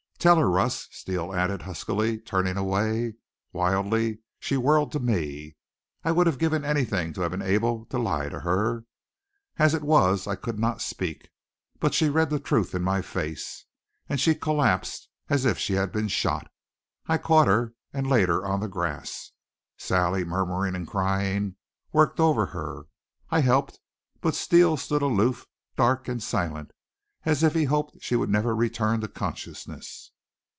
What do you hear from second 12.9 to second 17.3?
face. And she collapsed as if she had been shot. I